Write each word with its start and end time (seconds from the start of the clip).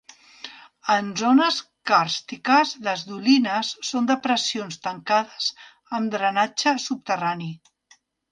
En 0.93 1.09
zones 1.19 1.57
càrstiques, 1.91 2.71
les 2.87 3.03
dolines 3.11 3.69
són 3.91 4.09
depressions 4.13 4.81
tancades 4.87 5.51
amb 5.99 6.15
drenatge 6.17 6.75
subterrani. 6.87 7.51